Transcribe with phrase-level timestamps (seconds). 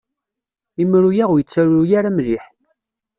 [0.81, 1.79] Imru-a ur yettaru
[2.11, 2.43] mliḥ.